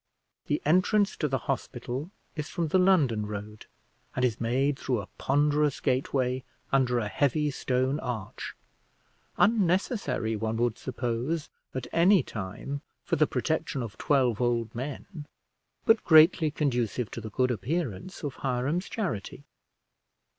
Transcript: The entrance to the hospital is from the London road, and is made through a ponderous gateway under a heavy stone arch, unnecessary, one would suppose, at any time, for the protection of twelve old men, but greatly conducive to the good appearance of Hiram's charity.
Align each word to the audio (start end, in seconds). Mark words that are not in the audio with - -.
The 0.47 0.63
entrance 0.65 1.15
to 1.17 1.27
the 1.27 1.37
hospital 1.45 2.09
is 2.35 2.49
from 2.49 2.69
the 2.69 2.79
London 2.79 3.27
road, 3.27 3.67
and 4.15 4.25
is 4.25 4.41
made 4.41 4.79
through 4.79 4.99
a 4.99 5.05
ponderous 5.19 5.79
gateway 5.79 6.43
under 6.71 6.97
a 6.97 7.07
heavy 7.07 7.51
stone 7.51 7.99
arch, 7.99 8.55
unnecessary, 9.37 10.35
one 10.35 10.57
would 10.57 10.79
suppose, 10.79 11.49
at 11.75 11.85
any 11.93 12.23
time, 12.23 12.81
for 13.03 13.15
the 13.15 13.27
protection 13.27 13.83
of 13.83 13.95
twelve 13.99 14.41
old 14.41 14.73
men, 14.73 15.05
but 15.85 16.03
greatly 16.03 16.49
conducive 16.49 17.11
to 17.11 17.21
the 17.21 17.29
good 17.29 17.51
appearance 17.51 18.23
of 18.23 18.37
Hiram's 18.41 18.89
charity. 18.89 19.43